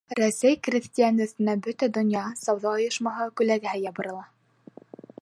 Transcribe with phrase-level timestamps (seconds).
[0.19, 4.29] Рәсәй крәҫтиәне өҫтөнә Бөтә донъя сауҙа ойошмаһы күләгәһе ябырыла.